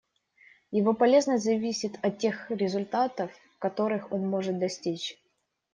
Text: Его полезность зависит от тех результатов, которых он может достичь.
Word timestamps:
Его 0.71 0.95
полезность 0.95 1.43
зависит 1.43 1.99
от 2.03 2.17
тех 2.17 2.49
результатов, 2.49 3.31
которых 3.59 4.11
он 4.11 4.27
может 4.27 4.57
достичь. 4.57 5.21